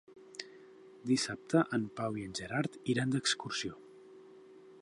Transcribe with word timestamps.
Dissabte 1.11 1.61
en 1.79 1.85
Pau 2.01 2.19
i 2.23 2.27
en 2.31 2.35
Gerard 2.41 2.81
iran 2.95 3.15
d'excursió. 3.17 3.79